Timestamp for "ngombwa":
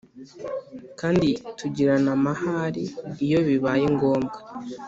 3.95-4.37